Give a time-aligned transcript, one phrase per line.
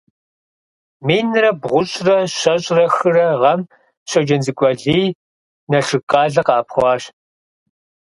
[1.05, 3.61] Минрэ бгъущIрэ щэщIрэ хырэ гъэм
[4.09, 5.07] Щоджэнцӏыкӏу Алий
[5.69, 7.03] Налшык къалэ къэӏэпхъуащ.